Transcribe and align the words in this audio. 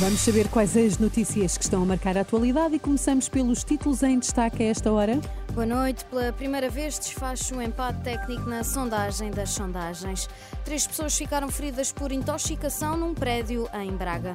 Vamos 0.00 0.20
saber 0.20 0.48
quais 0.48 0.74
as 0.78 0.96
notícias 0.96 1.58
que 1.58 1.64
estão 1.64 1.82
a 1.82 1.84
marcar 1.84 2.16
a 2.16 2.22
atualidade 2.22 2.74
e 2.74 2.78
começamos 2.78 3.28
pelos 3.28 3.62
títulos 3.62 4.02
em 4.02 4.18
destaque 4.18 4.62
a 4.62 4.66
esta 4.68 4.90
hora. 4.90 5.20
Boa 5.52 5.66
noite. 5.66 6.06
Pela 6.06 6.32
primeira 6.32 6.70
vez 6.70 6.98
desfaz 6.98 7.52
um 7.52 7.60
empate 7.60 8.00
técnico 8.00 8.48
na 8.48 8.64
sondagem 8.64 9.30
das 9.30 9.50
sondagens. 9.50 10.26
Três 10.64 10.86
pessoas 10.86 11.14
ficaram 11.14 11.50
feridas 11.50 11.92
por 11.92 12.12
intoxicação 12.12 12.96
num 12.96 13.12
prédio 13.12 13.68
em 13.74 13.94
Braga. 13.94 14.34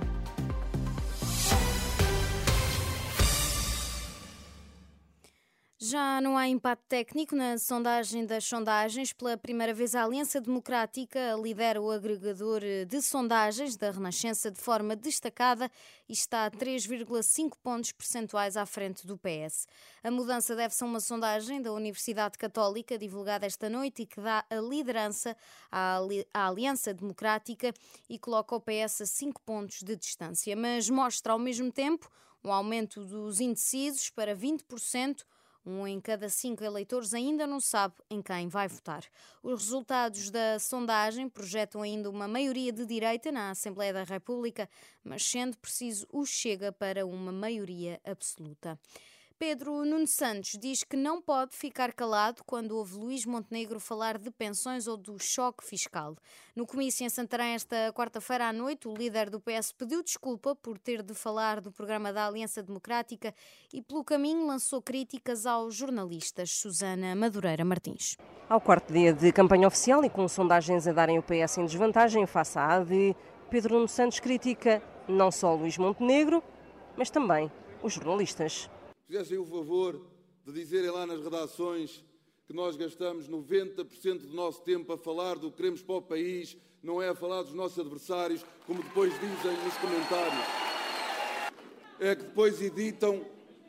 Já 5.88 6.20
não 6.20 6.35
há 6.35 6.48
empate 6.48 6.81
técnico 6.89 7.35
na 7.35 7.59
sondagem 7.59 8.26
das 8.26 8.43
sondagens. 8.45 9.13
Pela 9.13 9.38
primeira 9.38 9.71
vez, 9.71 9.93
a 9.93 10.03
Aliança 10.03 10.41
Democrática 10.41 11.35
lidera 11.39 11.80
o 11.80 11.91
agregador 11.91 12.62
de 12.88 13.02
sondagens 13.03 13.77
da 13.77 13.91
Renascença 13.91 14.49
de 14.49 14.59
forma 14.59 14.96
destacada 14.96 15.70
e 16.09 16.13
está 16.13 16.48
a 16.48 16.49
3,5 16.49 17.54
pontos 17.62 17.91
percentuais 17.91 18.57
à 18.57 18.65
frente 18.65 19.05
do 19.05 19.15
PS. 19.15 19.68
A 20.04 20.09
mudança 20.09 20.55
deve-se 20.55 20.84
a 20.84 20.87
uma 20.87 20.99
sondagem 20.99 21.62
da 21.62 21.71
Universidade 21.71 22.35
Católica 22.35 22.98
divulgada 22.98 23.46
esta 23.46 23.70
noite 23.70 24.02
e 24.02 24.05
que 24.07 24.20
dá 24.20 24.43
a 24.49 24.55
liderança 24.55 25.37
à 25.71 25.99
Aliança 26.34 26.96
Democrática 26.96 27.71
e 28.09 28.18
coloca 28.18 28.55
o 28.55 28.59
PS 28.59 29.02
a 29.02 29.05
5 29.05 29.40
pontos 29.43 29.84
de 29.84 29.96
distância, 29.96 30.55
mas 30.55 30.90
mostra 30.90 31.34
ao 31.34 31.37
mesmo 31.37 31.71
tempo 31.71 32.09
um 32.43 32.52
aumento 32.52 33.05
dos 33.05 33.40
indecisos 33.40 34.09
para 34.09 34.35
20% 34.35 35.24
um 35.66 35.88
em 35.88 35.99
cada 35.99 36.30
cinco 36.30 36.63
eleitores 36.63 37.13
ainda 37.13 37.48
não 37.48 37.60
sabe 37.60 37.96
em 38.10 38.21
quem 38.21 38.48
vai 38.48 38.68
votar. 38.68 39.04
Os 39.41 39.63
resultados 39.63 40.30
da 40.30 40.60
sondagem 40.60 41.27
projetam 41.27 41.82
ainda 41.82 42.10
uma 42.10 42.27
maioria 42.27 42.71
de 42.71 42.85
direita 42.85 43.32
na 43.32 43.49
Assembleia 43.49 43.93
da 43.93 44.04
República, 44.04 44.70
mas 45.04 45.24
sendo 45.26 45.58
preciso 45.58 46.05
o 46.12 46.26
chega 46.26 46.71
para 46.71 47.05
uma 47.05 47.32
maioria 47.32 47.99
absoluta. 48.05 48.80
Pedro 49.37 49.83
Nuno 49.83 50.07
Santos 50.07 50.51
diz 50.57 50.81
que 50.81 50.95
não 50.95 51.21
pode 51.21 51.53
ficar 51.57 51.91
calado 51.91 52.41
quando 52.45 52.71
ouve 52.77 52.97
Luís 52.97 53.25
Montenegro 53.25 53.81
falar 53.81 54.17
de 54.17 54.31
pensões 54.31 54.87
ou 54.87 54.95
do 54.95 55.19
choque 55.19 55.65
fiscal. 55.65 56.15
No 56.55 56.65
comício 56.65 57.05
em 57.05 57.09
Santarém 57.09 57.53
esta 57.53 57.91
quarta-feira 57.93 58.47
à 58.47 58.53
noite, 58.53 58.87
o 58.87 58.93
líder 58.93 59.29
do 59.29 59.41
PS 59.41 59.73
pediu 59.73 60.01
desculpa 60.01 60.55
por 60.55 60.79
ter 60.79 61.03
de 61.03 61.13
falar 61.13 61.59
do 61.59 61.69
programa 61.69 62.13
da 62.13 62.27
Aliança 62.27 62.63
Democrática 62.63 63.35
e, 63.73 63.81
pelo 63.81 64.06
caminho, 64.06 64.47
lançou 64.47 64.81
críticas 64.81 65.45
aos 65.45 65.75
jornalistas. 65.75 66.51
Susana 66.51 67.13
Madureira 67.13 67.66
Martins. 67.66 68.16
Ao 68.47 68.61
quarto 68.61 68.94
dia 68.94 69.11
de 69.11 69.33
campanha 69.33 69.67
oficial 69.67 70.06
e 70.06 70.09
com 70.09 70.25
sondagens 70.29 70.88
a 70.88 70.94
darem 70.94 71.19
o 71.19 71.23
PS 71.23 71.57
em 71.57 71.66
desvantagem 71.66 72.25
face 72.25 72.57
à 72.57 72.75
AD, 72.75 73.13
Pedro 73.50 73.75
Nuno 73.75 73.89
Santos 73.89 74.22
critica 74.22 74.81
não 75.09 75.29
só 75.29 75.53
Luís 75.53 75.78
Montenegro, 75.78 76.41
mas 76.95 77.09
também 77.09 77.51
os 77.83 77.94
jornalistas 77.94 78.69
fizessem 79.08 79.38
o 79.38 79.46
favor 79.46 80.02
de 80.46 80.52
dizerem 80.52 80.90
lá 80.90 81.06
nas 81.06 81.22
redações 81.22 82.04
que 82.48 82.54
nós 82.54 82.76
gastamos 82.76 83.28
90% 83.28 84.20
do 84.20 84.34
nosso 84.34 84.62
tempo 84.62 84.94
a 84.94 84.98
falar 84.98 85.36
do 85.36 85.50
que 85.50 85.58
queremos 85.58 85.82
para 85.82 85.96
o 85.96 86.02
país, 86.02 86.58
não 86.82 87.02
é 87.02 87.10
a 87.10 87.16
falar 87.16 87.42
dos 87.42 87.54
nossos 87.54 87.80
adversários, 87.80 88.46
como 88.66 88.84
depois 88.84 89.12
dizem 89.14 89.64
nos 89.64 89.78
comentários. 89.78 90.46
É 92.00 92.16
que 92.16 92.24
depois 92.24 92.62
editam, 92.62 93.26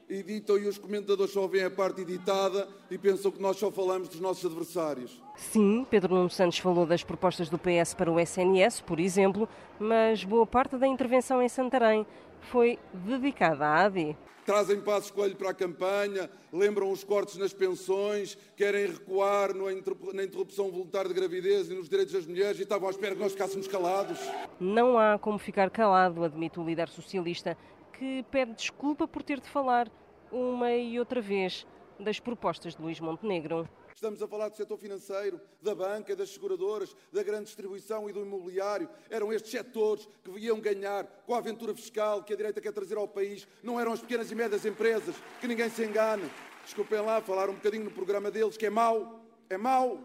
editam 0.08 0.58
e 0.58 0.66
os 0.66 0.78
comentadores 0.78 1.32
só 1.32 1.46
veem 1.46 1.64
a 1.64 1.70
parte 1.70 2.02
editada 2.02 2.68
e 2.90 2.96
pensam 2.96 3.30
que 3.30 3.40
nós 3.40 3.56
só 3.56 3.70
falamos 3.70 4.08
dos 4.08 4.20
nossos 4.20 4.44
adversários. 4.44 5.22
Sim, 5.36 5.86
Pedro 5.90 6.14
Nuno 6.14 6.30
Santos 6.30 6.58
falou 6.58 6.86
das 6.86 7.02
propostas 7.02 7.48
do 7.48 7.58
PS 7.58 7.94
para 7.94 8.10
o 8.10 8.18
SNS, 8.20 8.80
por 8.80 9.00
exemplo, 9.00 9.48
mas 9.78 10.24
boa 10.24 10.46
parte 10.46 10.76
da 10.76 10.86
intervenção 10.86 11.42
em 11.42 11.48
Santarém 11.48 12.06
foi 12.40 12.78
dedicada 12.92 13.66
à 13.66 13.84
AD 13.84 14.16
trazem 14.46 14.80
passos 14.80 15.10
coelho 15.10 15.34
para 15.34 15.50
a 15.50 15.54
campanha, 15.54 16.30
lembram 16.52 16.90
os 16.92 17.02
cortes 17.02 17.36
nas 17.36 17.52
pensões, 17.52 18.38
querem 18.56 18.86
recuar 18.86 19.52
na 19.52 20.22
interrupção 20.22 20.70
voluntária 20.70 21.08
de 21.08 21.14
gravidez 21.14 21.68
e 21.68 21.74
nos 21.74 21.88
direitos 21.88 22.14
das 22.14 22.24
mulheres 22.24 22.60
e 22.60 22.62
estavam 22.62 22.86
à 22.86 22.90
espera 22.92 23.16
que 23.16 23.20
nós 23.20 23.32
ficássemos 23.32 23.66
calados. 23.66 24.18
Não 24.60 24.96
há 24.96 25.18
como 25.18 25.36
ficar 25.36 25.68
calado, 25.68 26.22
admite 26.22 26.60
o 26.60 26.64
líder 26.64 26.88
socialista, 26.88 27.58
que 27.98 28.22
pede 28.30 28.52
desculpa 28.52 29.08
por 29.08 29.22
ter 29.22 29.40
de 29.40 29.48
falar 29.48 29.90
uma 30.30 30.72
e 30.72 30.98
outra 30.98 31.20
vez 31.20 31.66
das 31.98 32.20
propostas 32.20 32.74
de 32.74 32.82
Luís 32.82 33.00
Montenegro. 33.00 33.68
Estamos 33.94 34.22
a 34.22 34.28
falar 34.28 34.50
do 34.50 34.56
setor 34.56 34.76
financeiro, 34.76 35.40
da 35.62 35.74
banca, 35.74 36.14
das 36.14 36.28
seguradoras, 36.28 36.94
da 37.10 37.22
grande 37.22 37.44
distribuição 37.44 38.10
e 38.10 38.12
do 38.12 38.20
imobiliário. 38.20 38.90
Eram 39.08 39.32
estes 39.32 39.50
setores 39.50 40.06
que 40.22 40.30
iam 40.38 40.60
ganhar 40.60 41.06
com 41.24 41.34
a 41.34 41.38
aventura 41.38 41.74
fiscal 41.74 42.22
que 42.22 42.34
a 42.34 42.36
direita 42.36 42.60
quer 42.60 42.72
trazer 42.72 42.98
ao 42.98 43.08
país. 43.08 43.48
Não 43.62 43.80
eram 43.80 43.92
as 43.92 44.00
pequenas 44.00 44.30
e 44.30 44.34
médias 44.34 44.66
empresas, 44.66 45.16
que 45.40 45.48
ninguém 45.48 45.70
se 45.70 45.82
engane. 45.82 46.30
Desculpem 46.62 47.00
lá, 47.00 47.22
falar 47.22 47.48
um 47.48 47.54
bocadinho 47.54 47.84
no 47.84 47.90
programa 47.90 48.30
deles, 48.30 48.58
que 48.58 48.66
é 48.66 48.70
mau. 48.70 49.20
É 49.48 49.56
mau. 49.56 49.98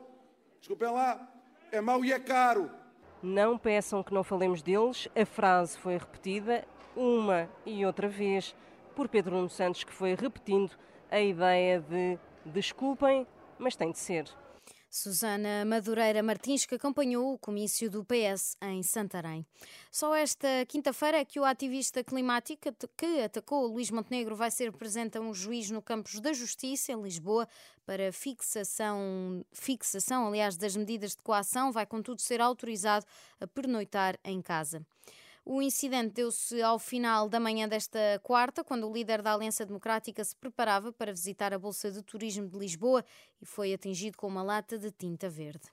Desculpem 0.60 0.90
lá. 0.90 1.30
É 1.70 1.82
mau 1.82 2.06
e 2.06 2.14
é 2.14 2.20
caro. 2.20 2.72
Não 3.22 3.58
peçam 3.58 4.02
que 4.02 4.14
não 4.14 4.24
falemos 4.24 4.62
deles. 4.62 5.10
A 5.14 5.26
frase 5.26 5.78
foi 5.78 5.98
repetida 5.98 6.66
uma 6.96 7.50
e 7.66 7.86
outra 7.86 8.08
vez 8.08 8.56
por 8.96 9.08
Pedro 9.08 9.36
Nuno 9.36 9.50
Santos, 9.50 9.84
que 9.84 9.94
foi 9.94 10.16
repetindo 10.16 10.72
a 11.10 11.20
ideia 11.20 11.80
de 11.80 12.18
desculpem, 12.46 13.26
mas 13.58 13.76
tem 13.76 13.92
de 13.92 14.00
ser. 14.00 14.26
Susana 14.94 15.64
Madureira 15.64 16.22
Martins, 16.22 16.66
que 16.66 16.76
acompanhou 16.76 17.34
o 17.34 17.38
comício 17.38 17.90
do 17.90 18.04
PS 18.04 18.58
em 18.62 18.84
Santarém. 18.84 19.46
Só 19.90 20.14
esta 20.14 20.66
quinta-feira 20.68 21.20
é 21.20 21.24
que 21.24 21.40
o 21.40 21.46
ativista 21.46 22.04
climático 22.04 22.70
que 22.98 23.22
atacou 23.22 23.68
Luís 23.68 23.90
Montenegro 23.90 24.36
vai 24.36 24.52
ser 24.52 24.70
presente 24.74 25.18
a 25.18 25.22
um 25.22 25.34
juiz 25.34 25.72
no 25.72 25.82
Campos 25.82 26.20
da 26.20 26.34
Justiça, 26.34 26.92
em 26.92 27.02
Lisboa, 27.02 27.48
para 27.86 28.12
fixação, 28.12 29.46
fixação 29.54 30.28
aliás, 30.28 30.58
das 30.58 30.76
medidas 30.76 31.12
de 31.12 31.24
coação. 31.24 31.72
Vai, 31.72 31.86
contudo, 31.86 32.20
ser 32.20 32.42
autorizado 32.42 33.06
a 33.40 33.48
pernoitar 33.48 34.20
em 34.26 34.42
casa. 34.42 34.86
O 35.44 35.60
incidente 35.60 36.14
deu-se 36.14 36.62
ao 36.62 36.78
final 36.78 37.28
da 37.28 37.40
manhã 37.40 37.68
desta 37.68 38.00
quarta, 38.22 38.64
quando 38.64 38.88
o 38.88 38.94
líder 38.94 39.24
da 39.24 39.34
Aliança 39.34 39.66
Democrática 39.66 40.24
se 40.24 40.36
preparava 40.36 40.94
para 40.94 41.12
visitar 41.12 41.52
a 41.52 41.58
Bolsa 41.58 41.92
de 41.92 42.04
Turismo 42.04 42.48
de 42.48 42.60
Lisboa 42.60 43.04
e 43.42 43.46
foi 43.46 43.74
atingido 43.74 44.18
com 44.18 44.28
uma 44.28 44.44
lata 44.44 44.78
de 44.78 44.92
tinta 44.92 45.28
verde. 45.28 45.68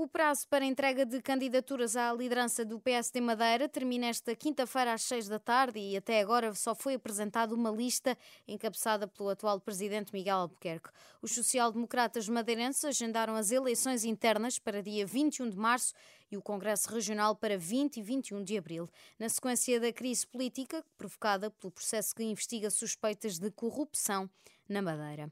O 0.00 0.06
prazo 0.06 0.46
para 0.46 0.64
entrega 0.64 1.04
de 1.04 1.20
candidaturas 1.20 1.96
à 1.96 2.12
liderança 2.12 2.64
do 2.64 2.78
PSD 2.78 3.20
Madeira 3.20 3.68
termina 3.68 4.06
esta 4.06 4.32
quinta-feira 4.32 4.92
às 4.92 5.02
seis 5.02 5.26
da 5.26 5.40
tarde 5.40 5.80
e 5.80 5.96
até 5.96 6.20
agora 6.20 6.54
só 6.54 6.72
foi 6.72 6.94
apresentada 6.94 7.52
uma 7.52 7.68
lista 7.68 8.16
encabeçada 8.46 9.08
pelo 9.08 9.28
atual 9.28 9.58
presidente 9.58 10.12
Miguel 10.12 10.36
Albuquerque. 10.36 10.90
Os 11.20 11.32
social-democratas 11.32 12.28
madeirenses 12.28 12.84
agendaram 12.84 13.34
as 13.34 13.50
eleições 13.50 14.04
internas 14.04 14.56
para 14.56 14.80
dia 14.80 15.04
21 15.04 15.50
de 15.50 15.56
março 15.56 15.92
e 16.30 16.36
o 16.36 16.42
Congresso 16.42 16.88
Regional 16.94 17.34
para 17.34 17.58
20 17.58 17.96
e 17.96 18.02
21 18.02 18.44
de 18.44 18.56
abril, 18.56 18.88
na 19.18 19.28
sequência 19.28 19.80
da 19.80 19.92
crise 19.92 20.24
política 20.24 20.84
provocada 20.96 21.50
pelo 21.50 21.72
processo 21.72 22.14
que 22.14 22.22
investiga 22.22 22.70
suspeitas 22.70 23.36
de 23.36 23.50
corrupção 23.50 24.30
na 24.68 24.80
Madeira. 24.80 25.28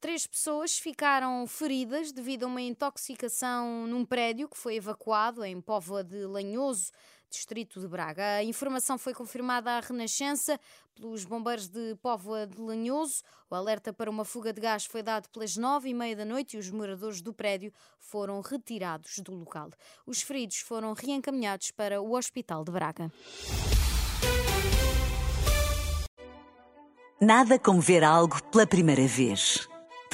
Três 0.00 0.26
pessoas 0.26 0.78
ficaram 0.78 1.46
feridas 1.46 2.12
devido 2.12 2.44
a 2.44 2.46
uma 2.46 2.60
intoxicação 2.60 3.86
num 3.86 4.04
prédio 4.04 4.48
que 4.48 4.56
foi 4.56 4.76
evacuado 4.76 5.42
em 5.44 5.60
Póvoa 5.60 6.04
de 6.04 6.26
Lanhoso, 6.26 6.92
distrito 7.30 7.80
de 7.80 7.88
Braga. 7.88 8.36
A 8.36 8.44
informação 8.44 8.98
foi 8.98 9.14
confirmada 9.14 9.72
à 9.72 9.80
Renascença 9.80 10.60
pelos 10.94 11.24
bombeiros 11.24 11.68
de 11.68 11.96
Póvoa 11.96 12.46
de 12.46 12.60
Lanhoso. 12.60 13.22
O 13.50 13.54
alerta 13.54 13.92
para 13.92 14.10
uma 14.10 14.24
fuga 14.24 14.52
de 14.52 14.60
gás 14.60 14.84
foi 14.84 15.02
dado 15.02 15.28
pelas 15.30 15.56
nove 15.56 15.88
e 15.88 15.94
meia 15.94 16.14
da 16.14 16.24
noite 16.24 16.56
e 16.56 16.60
os 16.60 16.70
moradores 16.70 17.20
do 17.20 17.32
prédio 17.32 17.72
foram 17.98 18.40
retirados 18.40 19.18
do 19.18 19.32
local. 19.32 19.70
Os 20.06 20.22
feridos 20.22 20.58
foram 20.58 20.92
reencaminhados 20.92 21.70
para 21.70 22.00
o 22.00 22.14
Hospital 22.14 22.62
de 22.62 22.70
Braga. 22.70 23.12
Nada 27.20 27.58
como 27.58 27.80
ver 27.80 28.04
algo 28.04 28.42
pela 28.50 28.66
primeira 28.66 29.06
vez. 29.06 29.66